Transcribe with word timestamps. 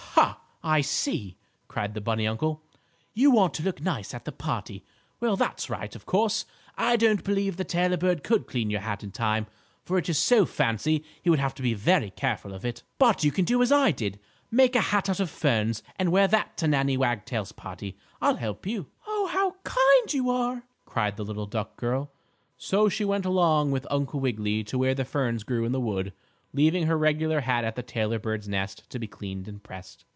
"Ha! 0.63 0.75
I 0.77 0.81
see!" 0.81 1.37
cried 1.67 1.95
the 1.95 2.01
bunny 2.01 2.27
uncle. 2.27 2.61
"You 3.15 3.31
want 3.31 3.55
to 3.55 3.63
look 3.63 3.81
nice 3.81 4.13
at 4.13 4.25
the 4.25 4.31
party. 4.31 4.85
Well, 5.19 5.35
that's 5.35 5.71
right, 5.71 5.95
of 5.95 6.05
course. 6.05 6.45
And 6.77 6.87
I 6.87 6.95
don't 6.97 7.23
believe 7.23 7.57
the 7.57 7.63
tailor 7.63 7.97
bird 7.97 8.21
could 8.21 8.45
clean 8.45 8.69
your 8.69 8.81
hat 8.81 9.03
in 9.03 9.09
time, 9.09 9.47
for 9.83 9.97
it 9.97 10.07
is 10.07 10.19
so 10.19 10.45
fancy 10.45 11.03
he 11.23 11.31
would 11.31 11.39
have 11.39 11.55
to 11.55 11.63
be 11.63 11.73
very 11.73 12.11
careful 12.11 12.53
of 12.53 12.63
it. 12.63 12.83
"But 12.99 13.23
you 13.23 13.31
can 13.31 13.43
do 13.43 13.63
as 13.63 13.71
I 13.71 13.89
did, 13.89 14.19
make 14.51 14.75
a 14.75 14.81
hat 14.81 15.09
out 15.09 15.19
of 15.19 15.31
ferns, 15.31 15.81
and 15.95 16.11
wear 16.11 16.27
that 16.27 16.57
to 16.57 16.67
Nannie 16.67 16.95
Wagtail's 16.95 17.53
party. 17.53 17.97
I'll 18.21 18.35
help 18.35 18.67
you." 18.67 18.85
"Oh, 19.07 19.25
how 19.33 19.55
kind 19.63 20.13
you 20.13 20.29
are!" 20.29 20.61
cried 20.85 21.17
the 21.17 21.25
little 21.25 21.47
duck 21.47 21.75
girl. 21.75 22.11
So 22.55 22.87
she 22.87 23.03
went 23.03 23.25
along 23.25 23.71
with 23.71 23.87
Uncle 23.89 24.19
Wiggily 24.19 24.63
to 24.65 24.77
where 24.77 24.93
the 24.93 25.05
ferns 25.05 25.43
grew 25.43 25.65
in 25.65 25.71
the 25.71 25.81
wood, 25.81 26.13
leaving 26.53 26.85
her 26.85 26.97
regular 26.99 27.41
hat 27.41 27.63
at 27.63 27.75
the 27.75 27.81
tailor 27.81 28.19
bird's 28.19 28.47
nest 28.47 28.87
to 28.91 28.99
be 28.99 29.07
cleaned 29.07 29.47
and 29.47 29.63
pressed. 29.63 30.05